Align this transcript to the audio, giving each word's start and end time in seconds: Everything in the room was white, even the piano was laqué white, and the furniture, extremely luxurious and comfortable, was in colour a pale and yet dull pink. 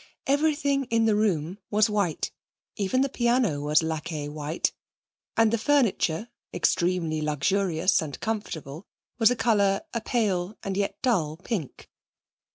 Everything 0.25 0.85
in 0.85 1.05
the 1.05 1.13
room 1.15 1.59
was 1.69 1.87
white, 1.87 2.31
even 2.75 3.01
the 3.01 3.07
piano 3.07 3.61
was 3.61 3.81
laqué 3.83 4.27
white, 4.31 4.73
and 5.37 5.53
the 5.53 5.59
furniture, 5.59 6.31
extremely 6.51 7.21
luxurious 7.21 8.01
and 8.01 8.19
comfortable, 8.19 8.87
was 9.19 9.29
in 9.29 9.37
colour 9.37 9.81
a 9.93 10.01
pale 10.01 10.57
and 10.63 10.75
yet 10.75 10.99
dull 11.03 11.37
pink. 11.37 11.87